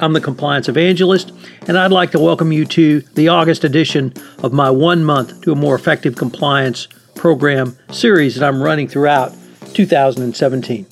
[0.00, 1.32] I'm the compliance evangelist,
[1.66, 4.12] and I'd like to welcome you to the August edition
[4.44, 9.34] of my one month to a more effective compliance program series that I'm running throughout
[9.74, 10.86] 2017.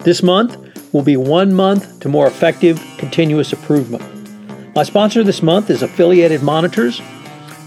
[0.00, 4.02] This month will be one month to more effective continuous improvement.
[4.74, 7.00] My sponsor this month is Affiliated Monitors.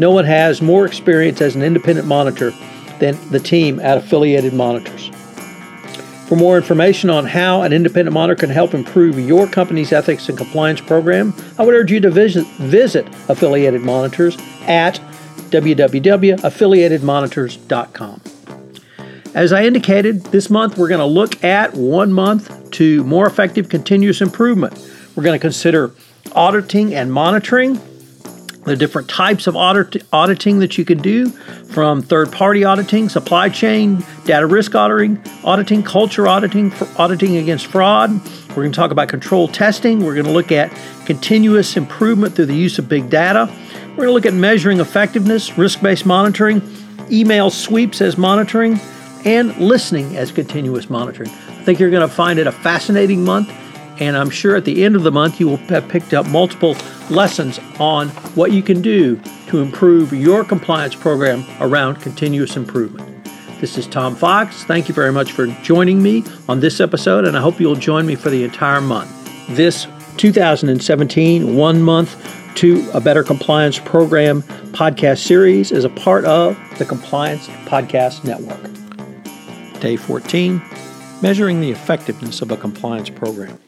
[0.00, 2.50] no one has more experience as an independent monitor
[2.98, 5.10] than the team at Affiliated Monitors.
[6.26, 10.38] For more information on how an independent monitor can help improve your company's ethics and
[10.38, 15.00] compliance program, I would urge you to visit, visit Affiliated Monitors at
[15.50, 18.20] www.affiliatedmonitors.com.
[19.34, 23.68] As I indicated, this month we're going to look at one month to more effective
[23.68, 24.74] continuous improvement.
[25.16, 25.92] We're going to consider
[26.32, 27.80] auditing and monitoring,
[28.64, 33.48] the different types of audit, auditing that you can do from third party auditing, supply
[33.48, 38.10] chain, data risk auditing, auditing, culture auditing, for auditing against fraud.
[38.50, 40.04] We're going to talk about control testing.
[40.04, 40.72] We're going to look at
[41.06, 43.48] continuous improvement through the use of big data.
[43.90, 46.62] We're going to look at measuring effectiveness, risk based monitoring,
[47.10, 48.78] email sweeps as monitoring,
[49.24, 51.30] and listening as continuous monitoring.
[51.30, 53.50] I think you're going to find it a fascinating month
[54.00, 56.76] and I'm sure at the end of the month you will have picked up multiple
[57.10, 63.06] lessons on what you can do to improve your compliance program around continuous improvement.
[63.60, 64.64] This is Tom Fox.
[64.64, 68.06] Thank you very much for joining me on this episode, and I hope you'll join
[68.06, 69.10] me for the entire month.
[69.48, 69.86] This
[70.16, 76.86] 2017 One Month to a Better Compliance Program podcast series is a part of the
[76.86, 79.80] Compliance Podcast Network.
[79.80, 80.62] Day 14
[81.22, 83.58] Measuring the Effectiveness of a Compliance Program.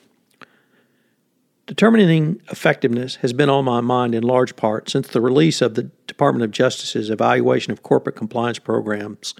[1.66, 5.84] Determining effectiveness has been on my mind in large part since the release of the
[6.08, 9.34] Department of Justice's evaluation of corporate compliance programs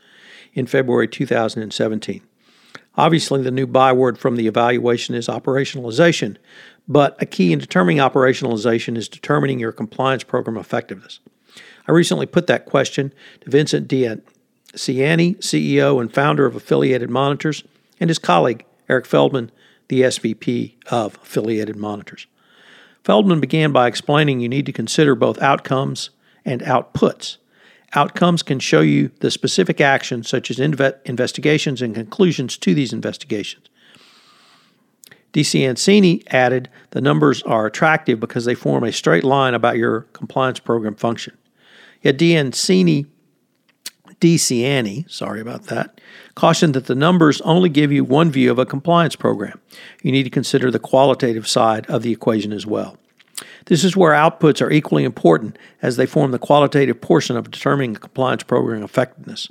[0.54, 2.22] in February 2017.
[2.94, 6.36] Obviously, the new byword from the evaluation is operationalization,
[6.86, 11.18] but a key in determining operationalization is determining your compliance program effectiveness.
[11.88, 14.22] I recently put that question to Vincent Ciani,
[15.38, 17.64] CEO and founder of Affiliated Monitors,
[17.98, 19.50] and his colleague, Eric Feldman,
[19.92, 22.26] the SVP of Affiliated Monitors.
[23.04, 26.08] Feldman began by explaining you need to consider both outcomes
[26.46, 27.36] and outputs.
[27.92, 32.94] Outcomes can show you the specific actions, such as inve- investigations and conclusions to these
[32.94, 33.68] investigations.
[35.34, 40.58] DeCiancini added the numbers are attractive because they form a straight line about your compliance
[40.58, 41.36] program function.
[42.00, 43.08] Yet DeCiancini
[44.22, 46.00] DiCianni, sorry about that,
[46.36, 49.60] cautioned that the numbers only give you one view of a compliance program.
[50.00, 52.96] You need to consider the qualitative side of the equation as well.
[53.66, 57.96] This is where outputs are equally important as they form the qualitative portion of determining
[57.96, 59.50] a compliance program effectiveness.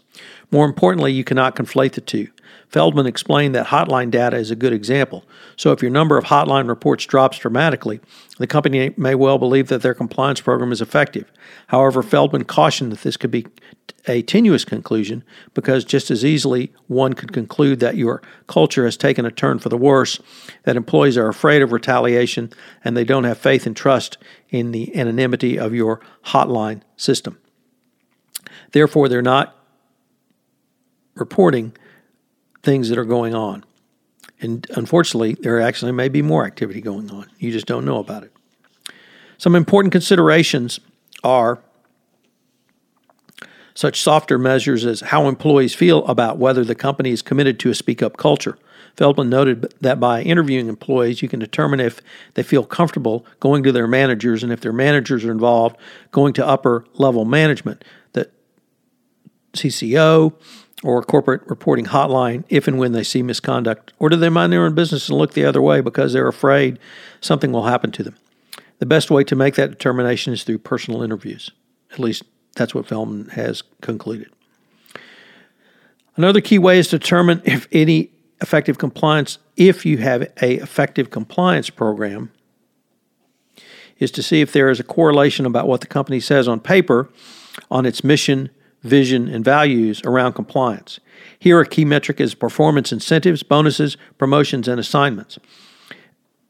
[0.52, 2.30] More importantly, you cannot conflate the two.
[2.70, 5.26] Feldman explained that hotline data is a good example.
[5.58, 8.00] So, if your number of hotline reports drops dramatically,
[8.38, 11.32] the company may well believe that their compliance program is effective.
[11.68, 13.46] However, Feldman cautioned that this could be
[14.08, 15.24] a tenuous conclusion
[15.54, 19.70] because just as easily one could conclude that your culture has taken a turn for
[19.70, 20.20] the worse,
[20.64, 22.52] that employees are afraid of retaliation,
[22.84, 24.18] and they don't have faith and trust
[24.50, 27.38] in the anonymity of your hotline system.
[28.72, 29.56] Therefore, they're not
[31.16, 31.74] reporting
[32.64, 33.64] things that are going on.
[34.40, 37.30] And unfortunately, there actually may be more activity going on.
[37.38, 38.32] You just don't know about it.
[39.38, 40.80] Some important considerations
[41.24, 41.60] are
[43.74, 47.76] such softer measures as how employees feel about whether the company is committed to a
[47.76, 48.58] speak up culture.
[48.96, 52.02] Feldman noted that by interviewing employees, you can determine if
[52.34, 55.78] they feel comfortable going to their managers and if their managers are involved,
[56.12, 57.84] going to upper level management,
[59.62, 60.34] CCO
[60.84, 64.66] or corporate reporting hotline if and when they see misconduct, or do they mind their
[64.66, 66.80] own business and look the other way because they're afraid
[67.20, 68.16] something will happen to them?
[68.80, 71.52] The best way to make that determination is through personal interviews.
[71.92, 72.24] At least
[72.56, 74.32] that's what Feldman has concluded.
[76.16, 78.10] Another key way is to determine if any
[78.42, 82.32] effective compliance, if you have a effective compliance program,
[84.00, 87.08] is to see if there is a correlation about what the company says on paper
[87.70, 88.50] on its mission,
[88.84, 91.00] vision, and values around compliance.
[91.38, 95.38] Here, a key metric is performance incentives, bonuses, promotions, and assignments.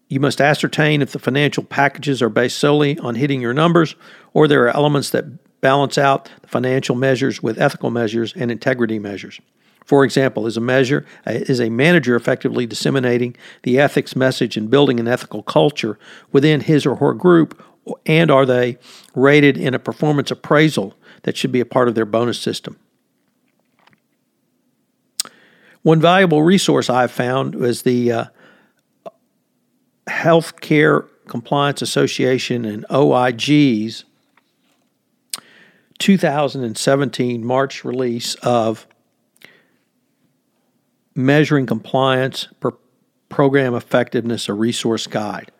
[0.07, 3.95] You must ascertain if the financial packages are based solely on hitting your numbers
[4.33, 8.99] or there are elements that balance out the financial measures with ethical measures and integrity
[8.99, 9.39] measures.
[9.85, 14.69] For example, is a measure uh, is a manager effectively disseminating the ethics message and
[14.69, 15.97] building an ethical culture
[16.31, 17.61] within his or her group
[18.05, 18.77] and are they
[19.15, 22.77] rated in a performance appraisal that should be a part of their bonus system?
[25.83, 28.25] One valuable resource I've found was the uh,
[30.07, 34.03] Healthcare Compliance Association and OIG's
[35.97, 38.87] 2017 March release of
[41.15, 42.47] Measuring Compliance
[43.29, 45.51] Program Effectiveness, a resource guide.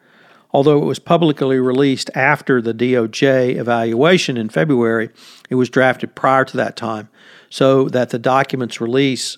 [0.54, 5.10] Although it was publicly released after the DOJ evaluation in February,
[5.50, 7.10] it was drafted prior to that time,
[7.50, 9.38] so that the document's release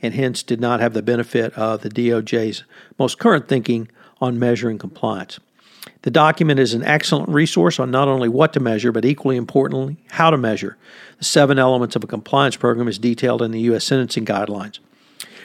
[0.00, 2.64] and hence did not have the benefit of the DOJ's
[2.98, 3.88] most current thinking
[4.20, 5.40] on measuring compliance.
[6.02, 9.96] The document is an excellent resource on not only what to measure, but equally importantly,
[10.10, 10.76] how to measure.
[11.18, 13.84] The seven elements of a compliance program is detailed in the U.S.
[13.84, 14.78] sentencing guidelines.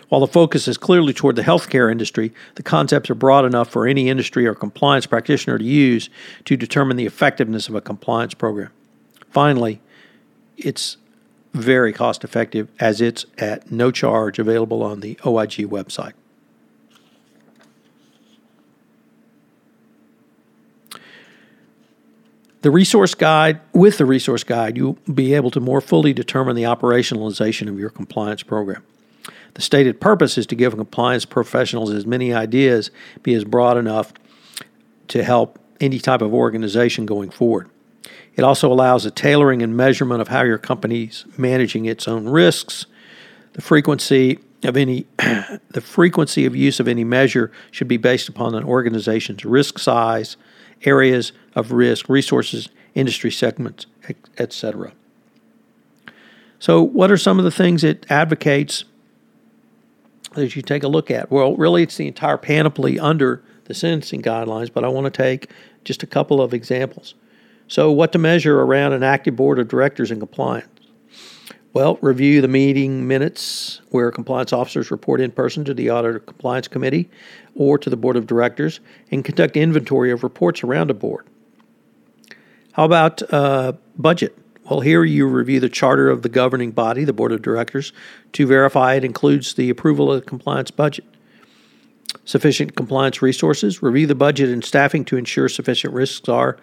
[0.09, 3.88] While the focus is clearly toward the healthcare industry, the concepts are broad enough for
[3.88, 6.09] any industry or compliance practitioner to use
[6.45, 8.71] to determine the effectiveness of a compliance program.
[9.29, 9.79] Finally,
[10.57, 10.97] it's
[11.53, 16.13] very cost effective as it's at no charge available on the OIG website.
[22.62, 26.63] The resource guide, with the resource guide, you'll be able to more fully determine the
[26.63, 28.83] operationalization of your compliance program.
[29.56, 32.92] The stated purpose is to give compliance professionals as many ideas,
[33.24, 34.13] be as broad enough
[35.10, 37.69] to help any type of organization going forward.
[38.36, 42.86] It also allows a tailoring and measurement of how your company's managing its own risks.
[43.54, 48.56] The frequency of any the frequency of use of any measure should be based upon
[48.56, 50.38] an organization's risk size,
[50.84, 53.88] areas of risk, resources, industry segments,
[54.38, 54.94] etc.
[56.60, 58.84] So, what are some of the things it advocates
[60.33, 61.31] that you take a look at?
[61.31, 65.49] Well, really, it's the entire panoply under the sentencing guidelines, but I want to take
[65.83, 67.15] just a couple of examples.
[67.67, 70.67] So, what to measure around an active board of directors and compliance?
[71.71, 76.67] Well, review the meeting minutes where compliance officers report in person to the Audit Compliance
[76.67, 77.09] Committee
[77.53, 78.79] or to the Board of Directors
[79.11, 81.27] and conduct inventory of reports around a board.
[82.71, 84.35] How about uh, budget?
[84.69, 87.92] Well, here you review the charter of the governing body, the Board of Directors,
[88.33, 91.06] to verify it includes the approval of the compliance budget.
[92.24, 93.81] Sufficient compliance resources.
[93.81, 96.57] Review the budget and staffing to ensure sufficient risks are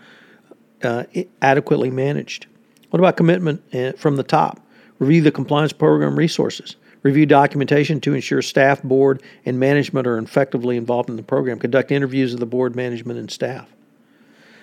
[0.85, 1.05] uh,
[1.43, 2.47] adequately managed.
[2.91, 4.61] What about commitment uh, from the top?
[5.01, 6.77] Review the compliance program resources.
[7.03, 11.59] Review documentation to ensure staff, board, and management are effectively involved in the program.
[11.59, 13.69] Conduct interviews of the board, management, and staff.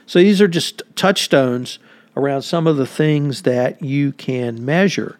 [0.05, 1.79] So these are just touchstones
[2.15, 5.19] around some of the things that you can measure.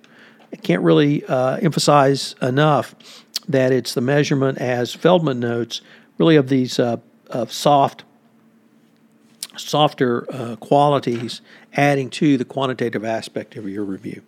[0.51, 2.95] I can't really uh, emphasize enough
[3.47, 5.81] that it's the measurement, as Feldman notes,
[6.17, 6.97] really of these uh,
[7.29, 8.03] of soft,
[9.57, 11.41] softer uh, qualities,
[11.73, 14.21] adding to the quantitative aspect of your review.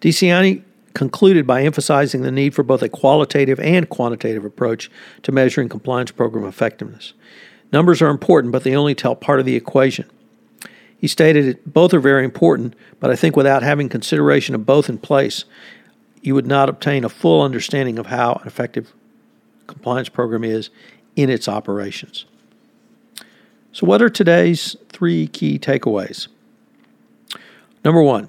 [0.00, 0.62] DiCianni
[0.94, 4.90] concluded by emphasizing the need for both a qualitative and quantitative approach
[5.22, 7.14] to measuring compliance program effectiveness.
[7.72, 10.08] Numbers are important, but they only tell part of the equation.
[10.98, 14.88] He stated that both are very important, but I think without having consideration of both
[14.88, 15.44] in place,
[16.22, 18.92] you would not obtain a full understanding of how an effective
[19.66, 20.70] compliance program is
[21.16, 22.24] in its operations.
[23.72, 26.28] So, what are today's three key takeaways?
[27.84, 28.28] Number one,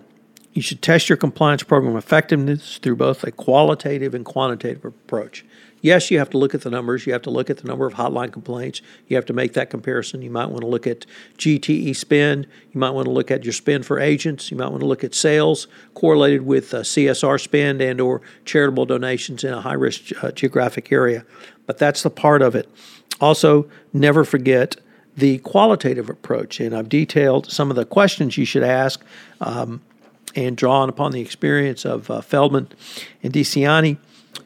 [0.55, 5.45] you should test your compliance program effectiveness through both a qualitative and quantitative approach.
[5.81, 7.05] Yes, you have to look at the numbers.
[7.05, 8.81] You have to look at the number of hotline complaints.
[9.07, 10.21] You have to make that comparison.
[10.21, 11.05] You might want to look at
[11.37, 12.47] GTE spend.
[12.71, 14.49] You might want to look at your spend for agents.
[14.49, 18.85] You might want to look at sales correlated with uh, CSR spend and or charitable
[18.85, 21.25] donations in a high-risk uh, geographic area.
[21.67, 22.67] But that's the part of it.
[23.19, 24.77] Also, never forget
[25.17, 29.03] the qualitative approach, and I've detailed some of the questions you should ask.
[29.39, 29.81] Um,
[30.35, 32.67] and drawn upon the experience of uh, Feldman
[33.23, 33.97] and DiCianni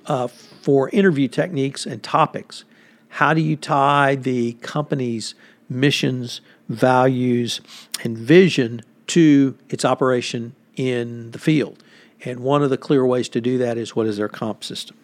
[0.06, 2.64] uh, for interview techniques and topics.
[3.10, 5.34] How do you tie the company's
[5.70, 7.62] missions, values,
[8.04, 11.84] and vision to its operation in the field.
[12.26, 14.98] And one of the clear ways to do that is what is their comp system.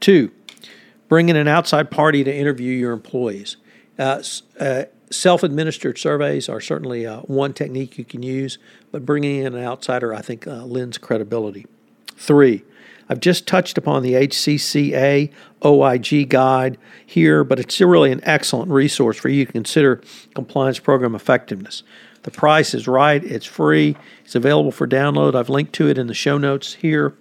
[0.00, 0.30] Two,
[1.08, 3.56] bring in an outside party to interview your employees.
[3.98, 4.22] Uh,
[4.58, 4.84] uh,
[5.14, 8.58] Self administered surveys are certainly uh, one technique you can use,
[8.90, 11.66] but bringing in an outsider, I think, uh, lends credibility.
[12.16, 12.64] Three,
[13.08, 15.30] I've just touched upon the HCCA
[15.64, 20.02] OIG guide here, but it's really an excellent resource for you to consider
[20.34, 21.84] compliance program effectiveness.
[22.24, 25.36] The price is right, it's free, it's available for download.
[25.36, 27.14] I've linked to it in the show notes here,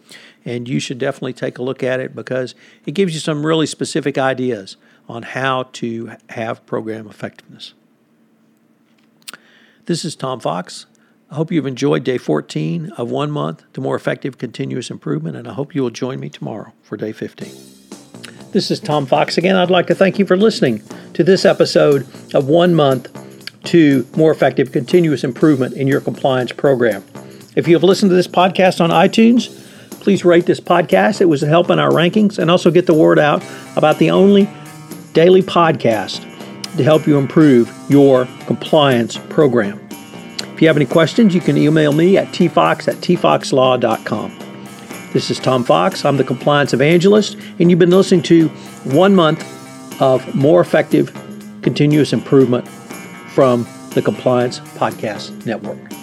[0.43, 2.55] and you should definitely take a look at it because
[2.87, 7.75] it gives you some really specific ideas on how to have program effectiveness.
[9.85, 10.85] This is Tom Fox.
[11.29, 15.45] I hope you've enjoyed day 14 of one month to more effective continuous improvement, and
[15.45, 17.51] I hope you will join me tomorrow for day 15.
[18.53, 19.57] This is Tom Fox again.
[19.57, 20.81] I'd like to thank you for listening
[21.15, 23.11] to this episode of One Month
[23.65, 27.03] to More Effective Continuous Improvement in Your Compliance Program.
[27.57, 29.49] If you have listened to this podcast on iTunes,
[29.99, 31.19] please rate this podcast.
[31.19, 33.43] It was a help in our rankings and also get the word out
[33.75, 34.49] about the only
[35.11, 36.32] daily podcast
[36.77, 39.79] to help you improve your compliance program.
[40.53, 44.39] If you have any questions, you can email me at tfox at tfoxlaw.com.
[45.13, 46.05] This is Tom Fox.
[46.05, 48.47] I'm the Compliance Evangelist, and you've been listening to
[48.85, 49.43] one month
[50.01, 51.13] of more effective
[51.61, 56.02] continuous improvement from the Compliance Podcast Network.